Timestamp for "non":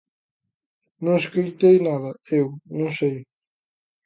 1.03-1.15, 2.77-2.89